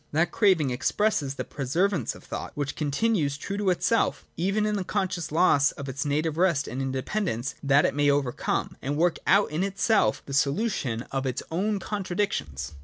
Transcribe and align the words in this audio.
That 0.13 0.31
craving 0.31 0.71
expresses 0.71 1.35
the 1.35 1.43
persever 1.43 1.95
ance 1.95 2.15
of 2.15 2.23
thought, 2.23 2.53
which 2.55 2.75
continues 2.75 3.37
true 3.37 3.57
to 3.57 3.69
itself, 3.69 4.25
even 4.35 4.65
in 4.65 4.75
this 4.75 4.87
conscious 4.87 5.31
loss 5.31 5.73
of 5.73 5.87
its 5.87 6.05
native 6.05 6.39
rest 6.39 6.67
and 6.67 6.81
independ 6.81 7.27
ence,' 7.27 7.53
that 7.63 7.85
it 7.85 7.93
may 7.93 8.09
overcome' 8.09 8.77
and 8.81 8.97
work 8.97 9.19
out 9.27 9.51
in 9.51 9.61
itself 9.63 10.23
the 10.25 10.33
solution 10.33 11.03
of 11.11 11.27
its 11.27 11.43
own 11.51 11.77
contradictions. 11.77 12.73